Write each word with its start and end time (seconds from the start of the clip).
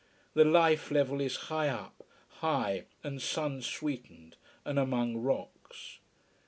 The 0.33 0.43
life 0.45 0.89
level 0.89 1.21
is 1.21 1.35
high 1.51 1.69
up, 1.69 2.03
high 2.39 2.85
and 3.03 3.21
sun 3.21 3.61
sweetened 3.61 4.35
and 4.65 4.79
among 4.79 5.17
rocks. 5.17 5.99